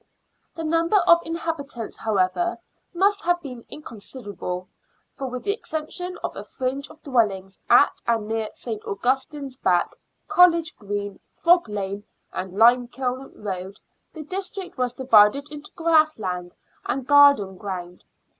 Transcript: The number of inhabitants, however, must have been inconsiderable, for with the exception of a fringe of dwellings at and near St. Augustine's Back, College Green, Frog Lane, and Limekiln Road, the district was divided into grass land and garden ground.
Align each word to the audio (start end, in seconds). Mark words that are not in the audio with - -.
The 0.55 0.63
number 0.63 0.97
of 1.05 1.21
inhabitants, 1.23 1.97
however, 1.99 2.57
must 2.91 3.21
have 3.21 3.39
been 3.43 3.63
inconsiderable, 3.69 4.67
for 5.15 5.27
with 5.27 5.43
the 5.43 5.53
exception 5.53 6.17
of 6.23 6.35
a 6.35 6.43
fringe 6.43 6.89
of 6.89 7.03
dwellings 7.03 7.59
at 7.69 8.01
and 8.07 8.27
near 8.27 8.47
St. 8.53 8.83
Augustine's 8.83 9.57
Back, 9.57 9.95
College 10.27 10.75
Green, 10.75 11.19
Frog 11.27 11.69
Lane, 11.69 12.03
and 12.33 12.53
Limekiln 12.55 13.45
Road, 13.45 13.79
the 14.11 14.23
district 14.23 14.75
was 14.75 14.93
divided 14.93 15.45
into 15.51 15.71
grass 15.73 16.17
land 16.17 16.55
and 16.87 17.05
garden 17.05 17.55
ground. 17.55 18.03